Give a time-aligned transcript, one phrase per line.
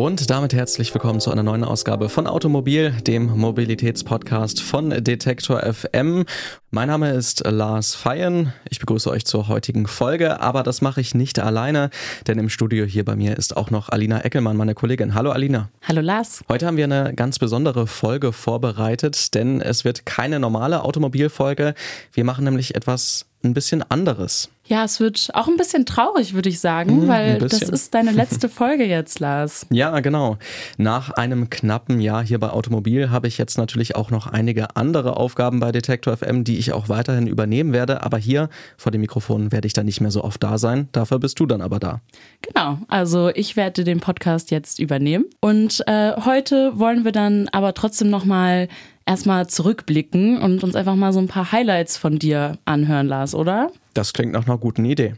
[0.00, 6.24] Und damit herzlich willkommen zu einer neuen Ausgabe von Automobil, dem Mobilitätspodcast von Detektor FM.
[6.70, 8.54] Mein Name ist Lars Feyen.
[8.70, 11.90] Ich begrüße euch zur heutigen Folge, aber das mache ich nicht alleine,
[12.26, 15.12] denn im Studio hier bei mir ist auch noch Alina Eckelmann, meine Kollegin.
[15.12, 15.68] Hallo Alina.
[15.82, 16.42] Hallo Lars.
[16.48, 21.74] Heute haben wir eine ganz besondere Folge vorbereitet, denn es wird keine normale Automobilfolge.
[22.14, 24.50] Wir machen nämlich etwas ein bisschen anderes.
[24.66, 28.12] Ja, es wird auch ein bisschen traurig, würde ich sagen, Mm, weil das ist deine
[28.12, 29.66] letzte Folge jetzt, Lars.
[29.70, 30.38] Ja, genau.
[30.78, 35.16] Nach einem knappen Jahr hier bei Automobil habe ich jetzt natürlich auch noch einige andere
[35.16, 38.04] Aufgaben bei Detektor FM, die ich auch weiterhin übernehmen werde.
[38.04, 40.88] Aber hier vor dem Mikrofon werde ich dann nicht mehr so oft da sein.
[40.92, 42.00] Dafür bist du dann aber da.
[42.42, 45.24] Genau, also ich werde den Podcast jetzt übernehmen.
[45.40, 48.68] Und äh, heute wollen wir dann aber trotzdem nochmal
[49.10, 53.72] erstmal zurückblicken und uns einfach mal so ein paar Highlights von dir anhören, Lars, oder?
[53.92, 55.14] Das klingt nach einer guten Idee.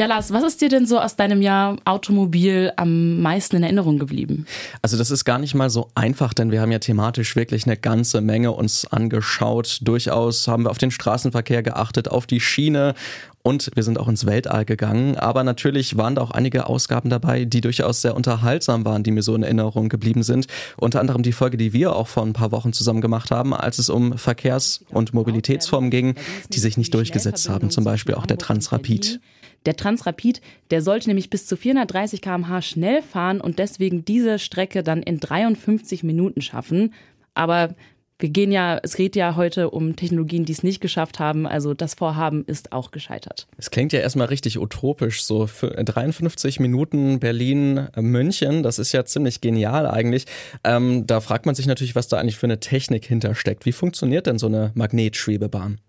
[0.00, 3.98] Ja, Lars, was ist dir denn so aus deinem Jahr Automobil am meisten in Erinnerung
[3.98, 4.46] geblieben?
[4.80, 7.76] Also das ist gar nicht mal so einfach, denn wir haben ja thematisch wirklich eine
[7.76, 9.80] ganze Menge uns angeschaut.
[9.82, 12.94] Durchaus haben wir auf den Straßenverkehr geachtet, auf die Schiene
[13.42, 15.16] und wir sind auch ins Weltall gegangen.
[15.18, 19.22] Aber natürlich waren da auch einige Ausgaben dabei, die durchaus sehr unterhaltsam waren, die mir
[19.22, 20.46] so in Erinnerung geblieben sind.
[20.78, 23.78] Unter anderem die Folge, die wir auch vor ein paar Wochen zusammen gemacht haben, als
[23.78, 26.14] es um Verkehrs- und Mobilitätsformen ging,
[26.54, 27.68] die sich nicht durchgesetzt haben.
[27.68, 29.20] Zum Beispiel auch der Transrapid.
[29.66, 34.82] Der Transrapid, der sollte nämlich bis zu 430 km/h schnell fahren und deswegen diese Strecke
[34.82, 36.94] dann in 53 Minuten schaffen.
[37.34, 37.74] Aber
[38.20, 41.46] wir gehen ja, es geht ja heute um Technologien, die es nicht geschafft haben.
[41.46, 43.46] Also das Vorhaben ist auch gescheitert.
[43.56, 49.40] Es klingt ja erstmal richtig utopisch, so für 53 Minuten Berlin-München, das ist ja ziemlich
[49.40, 50.26] genial eigentlich.
[50.64, 53.64] Ähm, da fragt man sich natürlich, was da eigentlich für eine Technik hintersteckt.
[53.64, 55.80] Wie funktioniert denn so eine Magnetschwebebahn?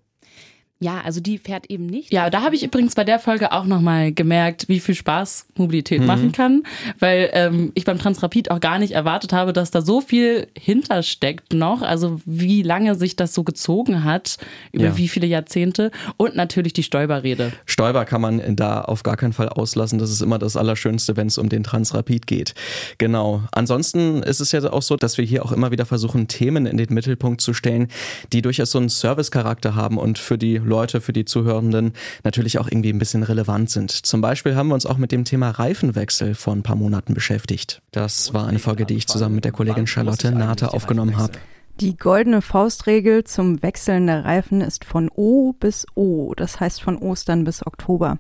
[0.82, 2.12] Ja, also die fährt eben nicht.
[2.12, 6.04] Ja, da habe ich übrigens bei der Folge auch nochmal gemerkt, wie viel Spaß Mobilität
[6.04, 6.64] machen kann,
[7.00, 11.54] weil ähm, ich beim Transrapid auch gar nicht erwartet habe, dass da so viel hintersteckt
[11.54, 14.38] noch, also wie lange sich das so gezogen hat,
[14.72, 14.98] über Ja.
[14.98, 17.52] wie viele Jahrzehnte und natürlich die Stolperrede.
[17.66, 20.00] Stäuber kann man da auf gar keinen Fall auslassen.
[20.00, 22.56] Das ist immer das Allerschönste, wenn es um den Transrapid geht.
[22.98, 23.44] Genau.
[23.52, 26.78] Ansonsten ist es ja auch so, dass wir hier auch immer wieder versuchen, Themen in
[26.78, 27.88] den Mittelpunkt zu stellen,
[28.34, 31.94] die durchaus so einen Servicecharakter haben und für die Leute, für die Zuhörenden
[32.24, 33.92] natürlich auch irgendwie ein bisschen relevant sind.
[33.92, 37.82] Zum Beispiel haben wir uns auch mit dem Thema Reifenwechsel vor ein paar Monaten beschäftigt.
[37.92, 41.34] Das war eine Folge, die ich zusammen mit der Kollegin Charlotte Nate aufgenommen habe.
[41.80, 46.98] Die goldene Faustregel zum Wechseln der Reifen ist von O bis O, das heißt von
[46.98, 48.18] Ostern bis Oktober.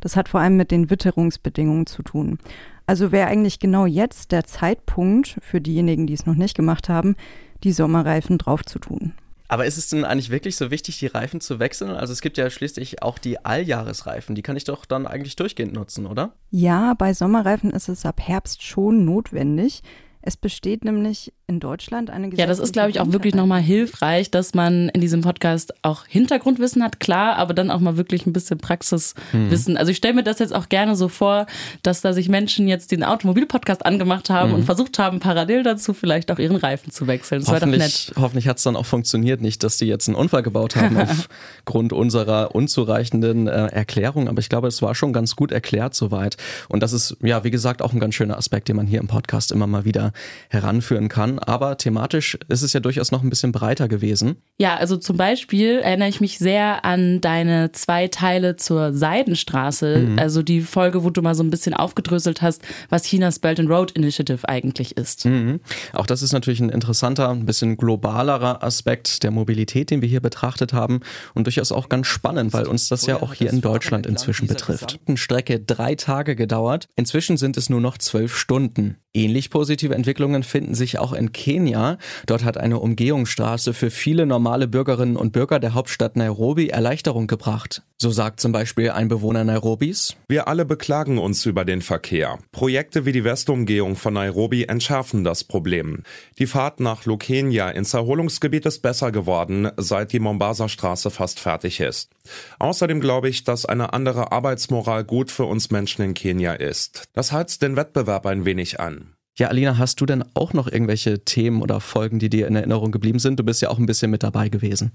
[0.00, 2.38] Das hat vor allem mit den Witterungsbedingungen zu tun.
[2.86, 7.16] Also wäre eigentlich genau jetzt der Zeitpunkt für diejenigen, die es noch nicht gemacht haben,
[7.64, 9.14] die Sommerreifen drauf zu tun.
[9.48, 11.90] Aber ist es denn eigentlich wirklich so wichtig, die Reifen zu wechseln?
[11.90, 14.34] Also es gibt ja schließlich auch die Alljahresreifen.
[14.34, 16.34] Die kann ich doch dann eigentlich durchgehend nutzen, oder?
[16.50, 19.82] Ja, bei Sommerreifen ist es ab Herbst schon notwendig.
[20.28, 24.30] Es besteht nämlich in Deutschland eine Ja, das ist, glaube ich, auch wirklich nochmal hilfreich,
[24.30, 28.34] dass man in diesem Podcast auch Hintergrundwissen hat, klar, aber dann auch mal wirklich ein
[28.34, 29.78] bisschen Praxiswissen.
[29.78, 31.46] Also ich stelle mir das jetzt auch gerne so vor,
[31.82, 36.30] dass da sich Menschen jetzt den Automobil-Podcast angemacht haben und versucht haben, parallel dazu vielleicht
[36.30, 37.40] auch ihren Reifen zu wechseln.
[37.40, 37.80] Das wäre doch nett.
[37.80, 39.40] Hoffentlich, hoffentlich hat es dann auch funktioniert.
[39.40, 40.98] Nicht, dass die jetzt einen Unfall gebaut haben
[41.64, 44.28] aufgrund unserer unzureichenden äh, Erklärung.
[44.28, 46.36] Aber ich glaube, es war schon ganz gut erklärt soweit.
[46.68, 49.06] Und das ist, ja, wie gesagt, auch ein ganz schöner Aspekt, den man hier im
[49.06, 50.12] Podcast immer mal wieder
[50.48, 51.38] heranführen kann.
[51.38, 54.36] Aber thematisch ist es ja durchaus noch ein bisschen breiter gewesen.
[54.58, 60.18] Ja, also zum Beispiel erinnere ich mich sehr an deine zwei Teile zur Seidenstraße, Mhm.
[60.18, 63.70] also die Folge, wo du mal so ein bisschen aufgedröselt hast, was Chinas Belt and
[63.70, 65.24] Road Initiative eigentlich ist.
[65.24, 65.60] Mhm.
[65.92, 70.20] Auch das ist natürlich ein interessanter, ein bisschen globalerer Aspekt der Mobilität, den wir hier
[70.20, 71.00] betrachtet haben
[71.34, 74.98] und durchaus auch ganz spannend, weil uns das ja auch hier in Deutschland inzwischen betrifft.
[75.06, 76.88] Eine Strecke drei Tage gedauert.
[76.96, 78.96] Inzwischen sind es nur noch zwölf Stunden.
[79.14, 81.98] Ähnlich positive Entwicklungen finden sich auch in Kenia.
[82.24, 87.82] Dort hat eine Umgehungsstraße für viele normale Bürgerinnen und Bürger der Hauptstadt Nairobi Erleichterung gebracht.
[87.98, 90.16] So sagt zum Beispiel ein Bewohner Nairobis.
[90.26, 92.38] Wir alle beklagen uns über den Verkehr.
[92.52, 96.04] Projekte wie die Westumgehung von Nairobi entschärfen das Problem.
[96.38, 102.12] Die Fahrt nach Lukenia ins Erholungsgebiet ist besser geworden, seit die Mombasa-Straße fast fertig ist.
[102.58, 107.04] Außerdem glaube ich, dass eine andere Arbeitsmoral gut für uns Menschen in Kenia ist.
[107.12, 109.17] Das heizt den Wettbewerb ein wenig an.
[109.38, 112.90] Ja, Alina, hast du denn auch noch irgendwelche Themen oder Folgen, die dir in Erinnerung
[112.90, 113.38] geblieben sind?
[113.38, 114.90] Du bist ja auch ein bisschen mit dabei gewesen.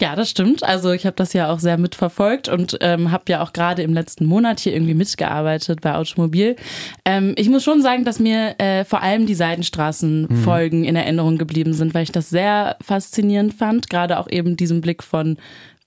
[0.00, 0.62] Ja, das stimmt.
[0.62, 3.92] Also ich habe das ja auch sehr mitverfolgt und ähm, habe ja auch gerade im
[3.92, 6.56] letzten Monat hier irgendwie mitgearbeitet bei Automobil.
[7.04, 10.84] Ähm, ich muss schon sagen, dass mir äh, vor allem die Seidenstraßenfolgen mhm.
[10.86, 13.90] in Erinnerung geblieben sind, weil ich das sehr faszinierend fand.
[13.90, 15.36] Gerade auch eben diesen Blick von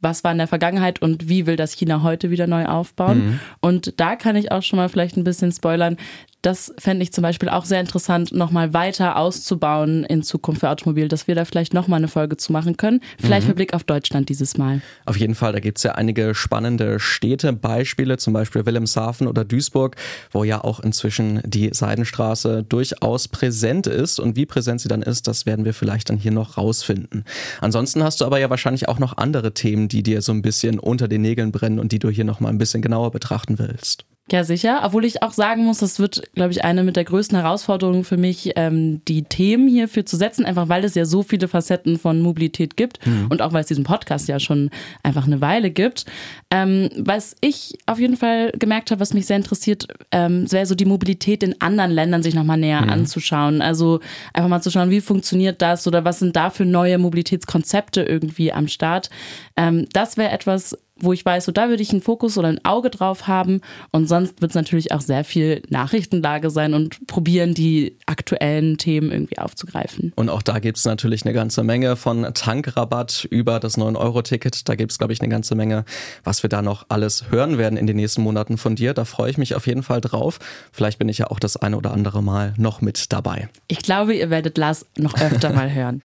[0.01, 3.25] was war in der Vergangenheit und wie will das China heute wieder neu aufbauen.
[3.25, 3.39] Mhm.
[3.61, 5.97] Und da kann ich auch schon mal vielleicht ein bisschen spoilern.
[6.41, 11.07] Das fände ich zum Beispiel auch sehr interessant, nochmal weiter auszubauen in Zukunft für Automobil,
[11.07, 12.99] dass wir da vielleicht nochmal eine Folge zu machen können.
[13.19, 13.49] Vielleicht mhm.
[13.49, 14.81] mit Blick auf Deutschland dieses Mal.
[15.05, 19.45] Auf jeden Fall, da gibt es ja einige spannende Städte, Beispiele, zum Beispiel Wilhelmshaven oder
[19.45, 19.95] Duisburg,
[20.31, 24.19] wo ja auch inzwischen die Seidenstraße durchaus präsent ist.
[24.19, 27.23] Und wie präsent sie dann ist, das werden wir vielleicht dann hier noch rausfinden.
[27.59, 30.79] Ansonsten hast du aber ja wahrscheinlich auch noch andere Themen, die dir so ein bisschen
[30.79, 34.05] unter den Nägeln brennen und die du hier nochmal ein bisschen genauer betrachten willst.
[34.31, 34.81] Ja, sicher.
[34.83, 38.15] Obwohl ich auch sagen muss, das wird, glaube ich, eine mit der größten Herausforderungen für
[38.15, 42.21] mich, ähm, die Themen hierfür zu setzen, einfach weil es ja so viele Facetten von
[42.21, 43.27] Mobilität gibt mhm.
[43.29, 44.69] und auch weil es diesen Podcast ja schon
[45.03, 46.05] einfach eine Weile gibt.
[46.49, 50.75] Ähm, was ich auf jeden Fall gemerkt habe, was mich sehr interessiert, ähm, wäre so
[50.75, 52.89] die Mobilität in anderen Ländern sich nochmal näher mhm.
[52.89, 53.61] anzuschauen.
[53.61, 53.99] Also
[54.33, 58.53] einfach mal zu schauen, wie funktioniert das oder was sind da für neue Mobilitätskonzepte irgendwie
[58.53, 59.09] am Start.
[59.57, 62.63] Ähm, das wäre etwas, wo ich weiß, so da würde ich einen Fokus oder ein
[62.65, 63.61] Auge drauf haben.
[63.91, 69.11] Und sonst wird es natürlich auch sehr viel Nachrichtenlage sein und probieren, die aktuellen Themen
[69.11, 70.13] irgendwie aufzugreifen.
[70.15, 74.67] Und auch da gibt es natürlich eine ganze Menge von Tankrabatt über das 9-Euro-Ticket.
[74.67, 75.85] Da gibt es, glaube ich, eine ganze Menge,
[76.23, 78.93] was wir da noch alles hören werden in den nächsten Monaten von dir.
[78.93, 80.39] Da freue ich mich auf jeden Fall drauf.
[80.71, 83.49] Vielleicht bin ich ja auch das eine oder andere Mal noch mit dabei.
[83.67, 86.01] Ich glaube, ihr werdet Lars noch öfter mal hören.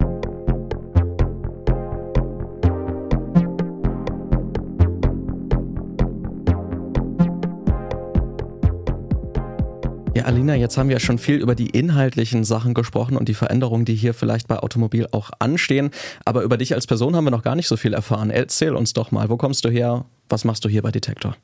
[10.14, 13.34] Ja, Alina, jetzt haben wir ja schon viel über die inhaltlichen Sachen gesprochen und die
[13.34, 15.90] Veränderungen, die hier vielleicht bei Automobil auch anstehen.
[16.26, 18.28] Aber über dich als Person haben wir noch gar nicht so viel erfahren.
[18.28, 20.04] Erzähl uns doch mal, wo kommst du her?
[20.28, 21.34] Was machst du hier bei Detektor?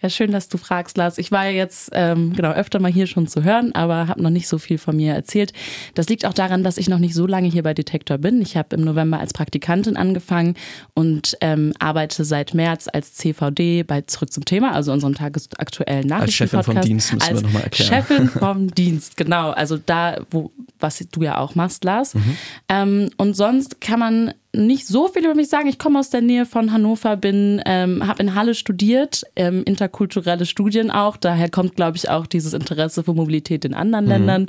[0.00, 1.18] Ja, schön, dass du fragst, Lars.
[1.18, 4.30] Ich war ja jetzt ähm, genau öfter mal hier schon zu hören, aber habe noch
[4.30, 5.52] nicht so viel von mir erzählt.
[5.94, 8.40] Das liegt auch daran, dass ich noch nicht so lange hier bei Detektor bin.
[8.40, 10.54] Ich habe im November als Praktikantin angefangen
[10.94, 16.68] und ähm, arbeite seit März als CVD bei Zurück zum Thema, also unserem tagesaktuellen Nachrichtenpodcast.
[16.68, 17.88] Als Chefin vom Dienst müssen wir nochmal erklären.
[17.88, 19.50] Chefin vom Dienst, genau.
[19.50, 22.14] Also da, wo, was du ja auch machst, Lars.
[22.14, 22.36] Mhm.
[22.68, 25.68] Ähm, und sonst kann man nicht so viel über mich sagen.
[25.68, 30.46] Ich komme aus der Nähe von Hannover, bin, ähm, habe in Halle studiert, ähm, interkulturelle
[30.46, 31.16] Studien auch.
[31.16, 34.10] Daher kommt, glaube ich, auch dieses Interesse für Mobilität in anderen mhm.
[34.10, 34.46] Ländern.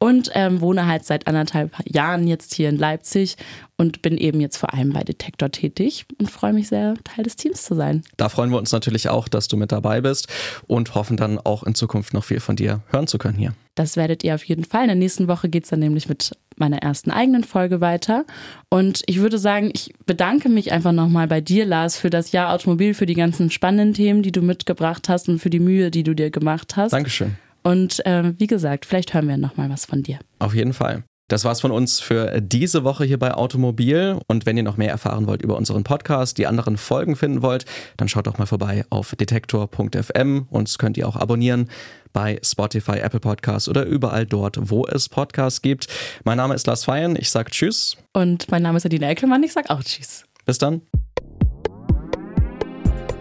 [0.00, 3.36] Und ähm, wohne halt seit anderthalb Jahren jetzt hier in Leipzig
[3.76, 7.36] und bin eben jetzt vor allem bei Detektor tätig und freue mich sehr, Teil des
[7.36, 8.02] Teams zu sein.
[8.16, 10.28] Da freuen wir uns natürlich auch, dass du mit dabei bist
[10.66, 13.54] und hoffen dann auch in Zukunft noch viel von dir hören zu können hier.
[13.76, 14.82] Das werdet ihr auf jeden Fall.
[14.82, 18.24] In der nächsten Woche geht es dann nämlich mit meiner ersten eigenen Folge weiter.
[18.68, 22.52] Und ich würde sagen, ich bedanke mich einfach nochmal bei dir, Lars, für das Jahr
[22.52, 26.02] Automobil, für die ganzen spannenden Themen, die du mitgebracht hast und für die Mühe, die
[26.02, 26.92] du dir gemacht hast.
[26.92, 27.36] Dankeschön.
[27.62, 30.18] Und äh, wie gesagt, vielleicht hören wir nochmal was von dir.
[30.38, 31.04] Auf jeden Fall.
[31.28, 34.18] Das war's von uns für diese Woche hier bei Automobil.
[34.26, 37.64] Und wenn ihr noch mehr erfahren wollt über unseren Podcast, die anderen Folgen finden wollt,
[37.96, 40.46] dann schaut doch mal vorbei auf detektor.fm.
[40.50, 41.70] Uns könnt ihr auch abonnieren
[42.12, 45.88] bei Spotify, Apple Podcasts oder überall dort, wo es Podcasts gibt.
[46.24, 47.16] Mein Name ist Lars Feyen.
[47.16, 47.96] Ich sag Tschüss.
[48.12, 49.42] Und mein Name ist Adina Eckelmann.
[49.44, 50.24] Ich sag auch Tschüss.
[50.44, 50.82] Bis dann.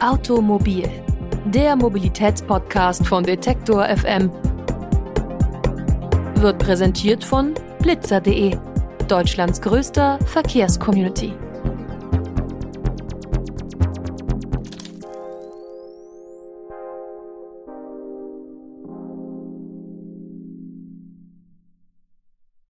[0.01, 0.89] Automobil,
[1.45, 4.29] der Mobilitätspodcast von Detektor FM,
[6.35, 8.57] wird präsentiert von blitzer.de,
[9.09, 11.33] Deutschlands größter Verkehrscommunity.